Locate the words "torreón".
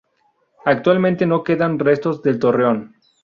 2.39-2.95